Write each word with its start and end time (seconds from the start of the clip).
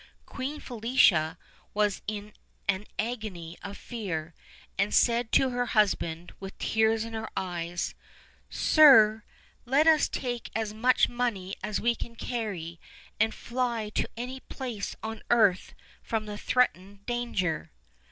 Queen 0.25 0.59
Felicia 0.59 1.37
was 1.75 2.01
in 2.07 2.33
an 2.67 2.87
agony 2.97 3.55
of 3.61 3.77
fear, 3.77 4.33
and 4.75 4.95
said 4.95 5.31
to 5.31 5.51
her 5.51 5.67
husband, 5.67 6.31
with 6.39 6.57
tears 6.57 7.03
in 7.05 7.13
her 7.13 7.29
eyes: 7.37 7.93
"Sire, 8.49 9.23
let 9.65 9.85
us 9.85 10.09
take 10.09 10.49
as 10.55 10.73
much 10.73 11.07
money 11.07 11.53
as 11.61 11.79
we 11.79 11.93
can 11.93 12.15
carry, 12.15 12.79
and 13.19 13.31
fly 13.31 13.89
to 13.91 14.09
any 14.17 14.39
place 14.39 14.95
on 15.03 15.21
earth 15.29 15.75
from 16.01 16.25
the 16.25 16.35
threatened 16.35 17.05
danger." 17.05 17.69